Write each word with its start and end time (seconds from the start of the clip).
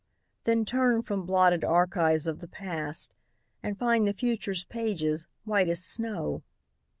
Then 0.45 0.65
turn 0.65 1.03
from 1.03 1.27
blotted 1.27 1.63
archives 1.63 2.25
of 2.25 2.39
the 2.39 2.47
past, 2.47 3.13
And 3.61 3.77
find 3.77 4.07
the 4.07 4.13
future's 4.13 4.63
pages 4.63 5.27
white 5.43 5.67
as 5.69 5.85
snow. 5.85 6.41